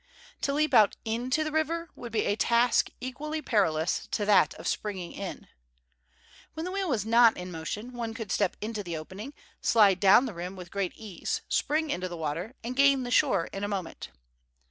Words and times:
To 0.41 0.51
leap 0.51 0.73
out 0.73 0.95
into 1.05 1.43
the 1.43 1.51
river 1.51 1.91
would 1.95 2.11
be 2.11 2.25
a 2.25 2.35
task 2.35 2.89
equally 2.99 3.39
perilous 3.39 4.07
to 4.07 4.25
that 4.25 4.55
of 4.55 4.65
springing 4.65 5.11
in. 5.11 5.45
When 6.55 6.65
the 6.65 6.71
wheel 6.71 6.89
was 6.89 7.05
not 7.05 7.37
in 7.37 7.51
motion, 7.51 7.93
one 7.93 8.15
could 8.15 8.31
step 8.31 8.57
into 8.61 8.81
the 8.81 8.97
opening, 8.97 9.35
slide 9.61 9.99
down 9.99 10.25
the 10.25 10.33
rim 10.33 10.55
with 10.55 10.71
great 10.71 10.93
ease, 10.95 11.41
spring 11.47 11.91
into 11.91 12.07
the 12.09 12.17
water, 12.17 12.55
and 12.63 12.75
gain 12.75 13.03
the 13.03 13.11
shore 13.11 13.45
in 13.53 13.63
a 13.63 13.67
moment. 13.67 14.09